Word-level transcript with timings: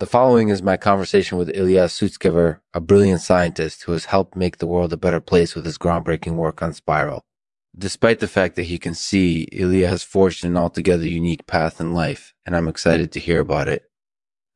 The 0.00 0.06
following 0.06 0.48
is 0.48 0.62
my 0.62 0.78
conversation 0.78 1.36
with 1.36 1.54
Ilya 1.54 1.84
Sutskever, 1.84 2.60
a 2.72 2.80
brilliant 2.80 3.20
scientist 3.20 3.82
who 3.82 3.92
has 3.92 4.06
helped 4.06 4.34
make 4.34 4.56
the 4.56 4.66
world 4.66 4.94
a 4.94 4.96
better 4.96 5.20
place 5.20 5.54
with 5.54 5.66
his 5.66 5.76
groundbreaking 5.76 6.36
work 6.36 6.62
on 6.62 6.72
spiral. 6.72 7.22
Despite 7.76 8.18
the 8.18 8.26
fact 8.26 8.56
that 8.56 8.62
he 8.62 8.78
can 8.78 8.94
see, 8.94 9.42
Ilya 9.52 9.88
has 9.88 10.02
forged 10.02 10.42
an 10.42 10.56
altogether 10.56 11.06
unique 11.06 11.46
path 11.46 11.82
in 11.82 11.92
life, 11.92 12.32
and 12.46 12.56
I'm 12.56 12.66
excited 12.66 13.12
to 13.12 13.20
hear 13.20 13.40
about 13.40 13.68
it. 13.68 13.90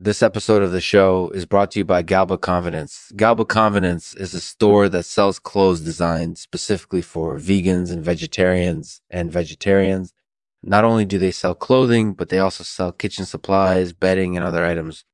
This 0.01 0.23
episode 0.23 0.63
of 0.63 0.73
the 0.73 0.81
show 0.81 1.29
is 1.35 1.45
brought 1.45 1.73
to 1.73 1.81
you 1.81 1.85
by 1.85 2.01
Galba 2.01 2.39
Confidence. 2.39 3.13
Galba 3.15 3.45
Confidence 3.45 4.15
is 4.15 4.33
a 4.33 4.41
store 4.41 4.89
that 4.89 5.05
sells 5.05 5.39
clothes 5.39 5.83
designed 5.83 6.39
specifically 6.39 7.03
for 7.03 7.37
vegans 7.39 7.93
and 7.93 8.03
vegetarians 8.03 9.03
and 9.11 9.31
vegetarians. 9.31 10.15
Not 10.63 10.85
only 10.85 11.05
do 11.05 11.19
they 11.19 11.33
sell 11.33 11.55
clothing, 11.55 12.15
but 12.15 12.31
they 12.31 12.39
also 12.39 12.65
sell 12.65 12.93
kitchen 12.93 13.27
supplies, 13.27 13.93
bedding, 13.93 14.39
and 14.39 14.47
other 14.47 14.65
items. 14.65 15.05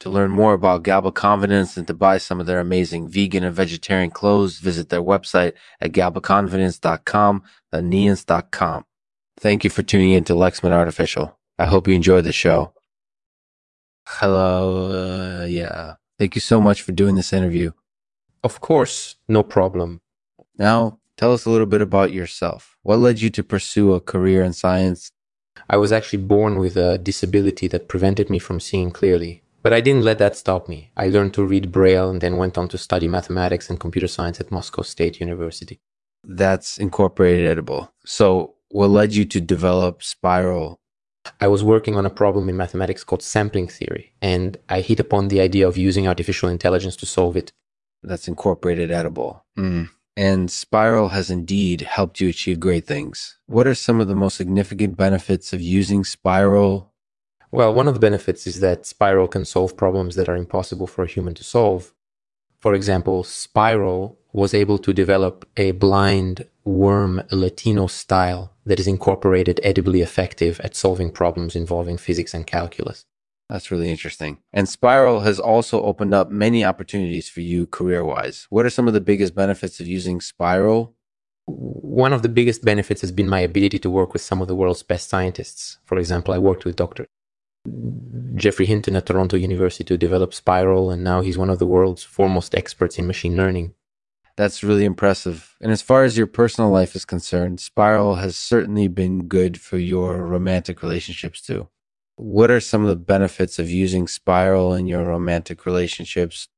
To 0.00 0.10
learn 0.10 0.30
more 0.30 0.52
about 0.52 0.82
Galba 0.82 1.12
Confidence 1.12 1.76
and 1.76 1.86
to 1.86 1.94
buy 1.94 2.18
some 2.18 2.40
of 2.40 2.46
their 2.46 2.60
amazing 2.60 3.08
vegan 3.08 3.44
and 3.44 3.54
vegetarian 3.54 4.10
clothes, 4.10 4.58
visit 4.58 4.88
their 4.88 5.02
website 5.02 5.54
at 5.80 5.92
galbaconfidence.com, 5.92 7.42
theneans.com. 7.72 8.84
Thank 9.38 9.64
you 9.64 9.70
for 9.70 9.82
tuning 9.82 10.10
in 10.10 10.24
to 10.24 10.34
Lexman 10.34 10.72
Artificial. 10.72 11.38
I 11.58 11.66
hope 11.66 11.88
you 11.88 11.94
enjoyed 11.94 12.24
the 12.24 12.32
show. 12.32 12.72
Hello. 14.06 15.40
Uh, 15.42 15.46
yeah. 15.46 15.94
Thank 16.18 16.34
you 16.34 16.40
so 16.40 16.60
much 16.60 16.82
for 16.82 16.92
doing 16.92 17.14
this 17.14 17.32
interview. 17.32 17.72
Of 18.42 18.60
course, 18.60 19.16
no 19.28 19.42
problem. 19.42 20.00
Now, 20.58 20.98
tell 21.16 21.32
us 21.32 21.46
a 21.46 21.50
little 21.50 21.66
bit 21.66 21.80
about 21.80 22.12
yourself. 22.12 22.76
What 22.82 22.98
led 22.98 23.20
you 23.20 23.30
to 23.30 23.42
pursue 23.42 23.94
a 23.94 24.00
career 24.00 24.42
in 24.42 24.52
science? 24.52 25.10
I 25.70 25.78
was 25.78 25.92
actually 25.92 26.22
born 26.22 26.58
with 26.58 26.76
a 26.76 26.98
disability 26.98 27.68
that 27.68 27.88
prevented 27.88 28.28
me 28.28 28.38
from 28.38 28.60
seeing 28.60 28.90
clearly. 28.90 29.43
But 29.64 29.72
I 29.72 29.80
didn't 29.80 30.04
let 30.04 30.18
that 30.18 30.36
stop 30.36 30.68
me. 30.68 30.90
I 30.94 31.08
learned 31.08 31.32
to 31.34 31.44
read 31.44 31.72
Braille 31.72 32.10
and 32.10 32.20
then 32.20 32.36
went 32.36 32.58
on 32.58 32.68
to 32.68 32.76
study 32.76 33.08
mathematics 33.08 33.70
and 33.70 33.80
computer 33.80 34.06
science 34.06 34.38
at 34.38 34.52
Moscow 34.52 34.82
State 34.82 35.20
University. 35.20 35.80
That's 36.22 36.76
incorporated 36.76 37.46
edible. 37.46 37.90
So, 38.04 38.56
what 38.68 38.90
led 38.90 39.14
you 39.14 39.24
to 39.24 39.40
develop 39.40 40.02
Spiral? 40.02 40.80
I 41.40 41.48
was 41.48 41.64
working 41.64 41.96
on 41.96 42.04
a 42.04 42.10
problem 42.10 42.50
in 42.50 42.58
mathematics 42.58 43.04
called 43.04 43.22
sampling 43.22 43.68
theory, 43.68 44.12
and 44.20 44.58
I 44.68 44.82
hit 44.82 45.00
upon 45.00 45.28
the 45.28 45.40
idea 45.40 45.66
of 45.66 45.78
using 45.78 46.06
artificial 46.06 46.50
intelligence 46.50 46.96
to 46.96 47.06
solve 47.06 47.34
it. 47.34 47.50
That's 48.02 48.28
incorporated 48.28 48.90
edible. 48.90 49.46
Mm. 49.56 49.88
And 50.14 50.50
Spiral 50.50 51.08
has 51.08 51.30
indeed 51.30 51.80
helped 51.80 52.20
you 52.20 52.28
achieve 52.28 52.60
great 52.60 52.86
things. 52.86 53.38
What 53.46 53.66
are 53.66 53.74
some 53.74 53.98
of 53.98 54.08
the 54.08 54.14
most 54.14 54.36
significant 54.36 54.98
benefits 54.98 55.54
of 55.54 55.62
using 55.62 56.04
Spiral 56.04 56.92
well, 57.54 57.72
one 57.72 57.86
of 57.86 57.94
the 57.94 58.00
benefits 58.00 58.48
is 58.48 58.58
that 58.60 58.84
Spiral 58.84 59.28
can 59.28 59.44
solve 59.44 59.76
problems 59.76 60.16
that 60.16 60.28
are 60.28 60.34
impossible 60.36 60.88
for 60.88 61.04
a 61.04 61.08
human 61.08 61.34
to 61.34 61.44
solve. 61.44 61.94
For 62.58 62.74
example, 62.74 63.22
Spiral 63.22 64.18
was 64.32 64.54
able 64.54 64.78
to 64.78 64.92
develop 64.92 65.48
a 65.56 65.70
blind 65.70 66.46
worm 66.64 67.22
Latino 67.30 67.86
style 67.86 68.52
that 68.66 68.80
is 68.80 68.88
incorporated 68.88 69.60
edibly 69.62 70.00
effective 70.00 70.60
at 70.64 70.74
solving 70.74 71.12
problems 71.12 71.54
involving 71.54 71.96
physics 71.96 72.34
and 72.34 72.44
calculus. 72.44 73.04
That's 73.48 73.70
really 73.70 73.88
interesting. 73.88 74.38
And 74.52 74.68
Spiral 74.68 75.20
has 75.20 75.38
also 75.38 75.80
opened 75.82 76.12
up 76.12 76.30
many 76.32 76.64
opportunities 76.64 77.28
for 77.28 77.40
you 77.40 77.66
career 77.68 78.04
wise. 78.04 78.48
What 78.50 78.66
are 78.66 78.70
some 78.70 78.88
of 78.88 78.94
the 78.94 79.00
biggest 79.00 79.32
benefits 79.32 79.78
of 79.78 79.86
using 79.86 80.20
Spiral? 80.20 80.96
One 81.46 82.12
of 82.12 82.22
the 82.22 82.28
biggest 82.28 82.64
benefits 82.64 83.02
has 83.02 83.12
been 83.12 83.28
my 83.28 83.40
ability 83.40 83.78
to 83.80 83.90
work 83.90 84.12
with 84.12 84.22
some 84.22 84.42
of 84.42 84.48
the 84.48 84.56
world's 84.56 84.82
best 84.82 85.08
scientists. 85.08 85.78
For 85.84 85.98
example, 85.98 86.34
I 86.34 86.38
worked 86.38 86.64
with 86.64 86.74
Dr. 86.74 87.06
Geoffrey 88.34 88.66
Hinton 88.66 88.96
at 88.96 89.06
Toronto 89.06 89.36
University 89.36 89.84
to 89.84 89.96
develop 89.96 90.34
Spiral, 90.34 90.90
and 90.90 91.02
now 91.02 91.20
he's 91.20 91.38
one 91.38 91.50
of 91.50 91.58
the 91.58 91.66
world's 91.66 92.02
foremost 92.02 92.54
experts 92.54 92.98
in 92.98 93.06
machine 93.06 93.36
learning. 93.36 93.74
That's 94.36 94.64
really 94.64 94.84
impressive. 94.84 95.56
And 95.60 95.70
as 95.70 95.80
far 95.80 96.02
as 96.02 96.18
your 96.18 96.26
personal 96.26 96.70
life 96.70 96.96
is 96.96 97.04
concerned, 97.04 97.60
Spiral 97.60 98.16
has 98.16 98.36
certainly 98.36 98.88
been 98.88 99.28
good 99.28 99.60
for 99.60 99.78
your 99.78 100.26
romantic 100.26 100.82
relationships 100.82 101.40
too. 101.40 101.68
What 102.16 102.50
are 102.50 102.60
some 102.60 102.82
of 102.82 102.88
the 102.88 102.96
benefits 102.96 103.58
of 103.58 103.70
using 103.70 104.08
Spiral 104.08 104.74
in 104.74 104.86
your 104.86 105.04
romantic 105.04 105.64
relationships? 105.66 106.48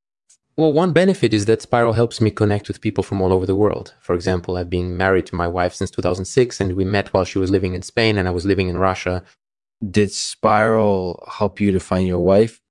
Well, 0.55 0.73
one 0.73 0.91
benefit 0.91 1.35
is 1.35 1.45
that 1.45 1.61
Spiral 1.61 1.93
helps 1.93 2.19
me 2.19 2.31
connect 2.31 2.67
with 2.67 2.81
people 2.81 3.03
from 3.03 3.21
all 3.21 3.31
over 3.31 3.45
the 3.45 3.55
world. 3.55 3.93
For 4.01 4.15
example, 4.15 4.57
I've 4.57 4.71
been 4.71 4.97
married 4.97 5.27
to 5.27 5.35
my 5.35 5.47
wife 5.47 5.75
since 5.75 5.91
2006, 5.91 6.59
and 6.59 6.75
we 6.75 6.83
met 6.83 7.13
while 7.13 7.25
she 7.25 7.37
was 7.37 7.51
living 7.51 7.75
in 7.75 7.83
Spain 7.83 8.17
and 8.17 8.27
I 8.27 8.31
was 8.31 8.45
living 8.45 8.67
in 8.67 8.77
Russia. 8.77 9.23
Did 9.79 10.11
Spiral 10.11 11.23
help 11.31 11.59
you 11.61 11.71
to 11.71 11.79
find 11.79 12.07
your 12.07 12.19
wife? 12.19 12.61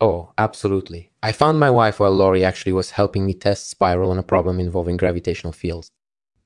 Oh, 0.00 0.32
absolutely. 0.38 1.12
I 1.22 1.32
found 1.32 1.58
my 1.58 1.70
wife 1.70 2.00
while 2.00 2.12
Laurie 2.12 2.44
actually 2.44 2.72
was 2.72 2.92
helping 2.92 3.26
me 3.26 3.34
test 3.34 3.70
Spiral 3.70 4.10
on 4.10 4.18
a 4.18 4.22
problem 4.22 4.60
involving 4.60 4.96
gravitational 4.96 5.52
fields. 5.52 5.90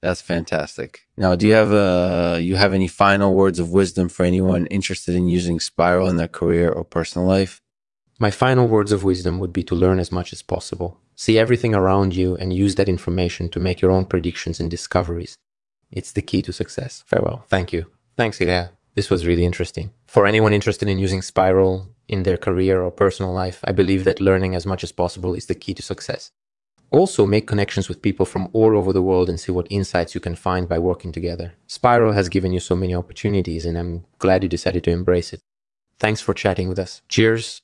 That's 0.01 0.21
fantastic. 0.21 1.07
Now, 1.17 1.37
do 1.37 1.47
you 1.47 1.53
have 1.55 1.71
a 1.73 2.41
you 2.41 2.57
have 2.57 2.73
any 2.75 2.89
final 2.89 3.35
words 3.35 3.59
of 3.59 3.71
wisdom 3.71 4.09
for 4.09 4.25
anyone 4.25 4.67
interested 4.67 5.15
in 5.15 5.29
using 5.29 5.61
Spiral 5.61 6.09
in 6.09 6.17
their 6.17 6.29
career 6.29 6.69
or 6.71 6.85
personal 6.85 7.27
life? 7.27 7.61
My 8.19 8.31
final 8.31 8.67
words 8.67 8.93
of 8.93 9.05
wisdom 9.05 9.39
would 9.39 9.53
be 9.53 9.63
to 9.65 9.75
learn 9.75 9.99
as 9.99 10.11
much 10.11 10.33
as 10.33 10.43
possible. 10.43 10.99
See 11.15 11.39
everything 11.39 11.75
around 11.75 12.17
you 12.17 12.37
and 12.37 12.53
use 12.53 12.75
that 12.75 12.89
information 12.89 13.49
to 13.51 13.61
make 13.61 13.81
your 13.81 13.91
own 13.91 14.07
predictions 14.07 14.59
and 14.61 14.71
discoveries. 14.71 15.37
It's 15.91 16.13
the 16.13 16.23
key 16.23 16.43
to 16.43 16.53
success. 16.53 17.05
Farewell. 17.07 17.45
Thank 17.49 17.73
you. 17.73 17.87
Thanks, 18.17 18.41
Ilya. 18.41 18.73
This 18.95 19.11
was 19.11 19.27
really 19.27 19.45
interesting. 19.45 19.91
For 20.07 20.27
anyone 20.27 20.53
interested 20.53 20.89
in 20.89 20.99
using 20.99 21.23
Spiral 21.23 21.89
in 22.09 22.25
their 22.25 22.37
career 22.37 22.83
or 22.83 22.91
personal 22.91 23.33
life, 23.33 23.61
I 23.65 23.73
believe 23.73 24.05
that 24.05 24.21
learning 24.21 24.55
as 24.55 24.67
much 24.67 24.85
as 24.85 24.93
possible 24.93 25.35
is 25.35 25.47
the 25.47 25.55
key 25.55 25.75
to 25.75 25.83
success. 25.83 26.31
Also, 26.91 27.25
make 27.25 27.47
connections 27.47 27.89
with 27.89 28.03
people 28.03 28.27
from 28.27 28.51
all 28.53 28.77
over 28.77 28.93
the 28.93 29.01
world 29.01 29.31
and 29.31 29.41
see 29.41 29.51
what 29.51 29.67
insights 29.71 30.15
you 30.15 30.21
can 30.21 30.35
find 30.35 30.69
by 30.69 30.79
working 30.79 31.11
together. 31.11 31.55
Spiral 31.67 32.13
has 32.13 32.29
given 32.29 32.53
you 32.53 32.61
so 32.61 32.77
many 32.77 32.95
opportunities, 32.95 33.65
and 33.65 33.79
I'm 33.79 34.05
glad 34.19 34.43
you 34.43 34.49
decided 34.49 34.85
to 34.85 34.91
embrace 34.91 35.33
it. 35.33 35.41
Thanks 35.99 36.21
for 36.21 36.35
chatting 36.35 36.69
with 36.69 36.79
us. 36.79 37.01
Cheers. 37.09 37.63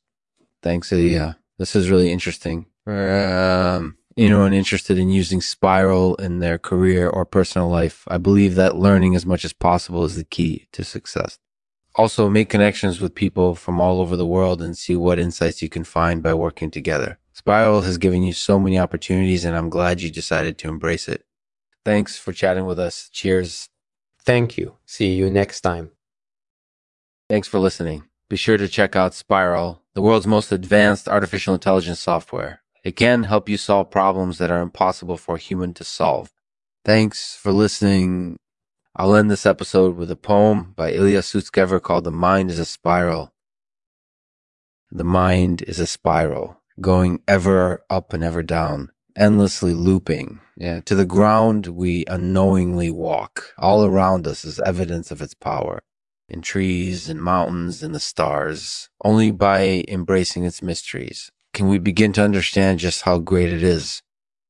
Thanks, 0.62 0.90
Ilya. 0.92 1.36
This 1.58 1.76
is 1.76 1.90
really 1.90 2.10
interesting. 2.10 2.66
Um, 2.86 3.97
anyone 4.18 4.52
interested 4.52 4.98
in 4.98 5.08
using 5.08 5.40
Spiral 5.40 6.14
in 6.16 6.40
their 6.40 6.58
career 6.58 7.08
or 7.08 7.24
personal 7.24 7.68
life, 7.68 8.04
I 8.08 8.18
believe 8.18 8.56
that 8.56 8.76
learning 8.76 9.14
as 9.14 9.24
much 9.24 9.44
as 9.44 9.52
possible 9.52 10.04
is 10.04 10.16
the 10.16 10.24
key 10.24 10.66
to 10.72 10.84
success. 10.84 11.38
Also, 11.94 12.28
make 12.28 12.48
connections 12.48 13.00
with 13.00 13.14
people 13.14 13.54
from 13.54 13.80
all 13.80 14.00
over 14.00 14.16
the 14.16 14.26
world 14.26 14.60
and 14.60 14.76
see 14.76 14.94
what 14.94 15.18
insights 15.18 15.62
you 15.62 15.68
can 15.68 15.84
find 15.84 16.22
by 16.22 16.34
working 16.34 16.70
together. 16.70 17.18
Spiral 17.32 17.82
has 17.82 17.98
given 17.98 18.22
you 18.22 18.32
so 18.32 18.58
many 18.58 18.78
opportunities, 18.78 19.44
and 19.44 19.56
I'm 19.56 19.68
glad 19.68 20.00
you 20.00 20.10
decided 20.10 20.58
to 20.58 20.68
embrace 20.68 21.08
it. 21.08 21.24
Thanks 21.84 22.18
for 22.18 22.32
chatting 22.32 22.66
with 22.66 22.78
us. 22.78 23.08
Cheers. 23.12 23.68
Thank 24.20 24.58
you. 24.58 24.76
See 24.84 25.14
you 25.14 25.30
next 25.30 25.62
time. 25.62 25.92
Thanks 27.28 27.48
for 27.48 27.58
listening. 27.58 28.04
Be 28.28 28.36
sure 28.36 28.58
to 28.58 28.68
check 28.68 28.94
out 28.94 29.14
Spiral, 29.14 29.82
the 29.94 30.02
world's 30.02 30.26
most 30.26 30.52
advanced 30.52 31.08
artificial 31.08 31.54
intelligence 31.54 32.00
software. 32.00 32.62
It 32.84 32.96
can 32.96 33.24
help 33.24 33.48
you 33.48 33.56
solve 33.56 33.90
problems 33.90 34.38
that 34.38 34.50
are 34.50 34.62
impossible 34.62 35.16
for 35.16 35.34
a 35.34 35.40
human 35.40 35.74
to 35.74 35.84
solve. 35.84 36.30
Thanks 36.84 37.36
for 37.36 37.52
listening. 37.52 38.38
I'll 38.94 39.14
end 39.14 39.30
this 39.30 39.46
episode 39.46 39.96
with 39.96 40.10
a 40.10 40.16
poem 40.16 40.72
by 40.76 40.92
Ilya 40.92 41.20
Sutskever 41.20 41.82
called 41.82 42.04
The 42.04 42.10
Mind 42.10 42.50
is 42.50 42.58
a 42.58 42.64
Spiral. 42.64 43.32
The 44.90 45.04
mind 45.04 45.62
is 45.62 45.78
a 45.78 45.86
spiral, 45.86 46.62
going 46.80 47.20
ever 47.28 47.84
up 47.90 48.14
and 48.14 48.24
ever 48.24 48.42
down, 48.42 48.90
endlessly 49.14 49.74
looping. 49.74 50.40
Yeah, 50.56 50.80
to 50.86 50.94
the 50.94 51.04
ground 51.04 51.66
we 51.66 52.06
unknowingly 52.06 52.90
walk. 52.90 53.52
All 53.58 53.84
around 53.84 54.26
us 54.26 54.46
is 54.46 54.58
evidence 54.60 55.10
of 55.10 55.20
its 55.20 55.34
power. 55.34 55.82
In 56.28 56.40
trees 56.40 57.08
and 57.08 57.20
mountains 57.20 57.82
and 57.82 57.94
the 57.94 58.00
stars, 58.00 58.88
only 59.04 59.30
by 59.30 59.84
embracing 59.88 60.44
its 60.44 60.62
mysteries 60.62 61.30
can 61.58 61.68
we 61.68 61.78
begin 61.78 62.12
to 62.14 62.22
understand 62.22 62.78
just 62.78 63.02
how 63.02 63.18
great 63.18 63.52
it 63.52 63.64
is. 63.64 64.00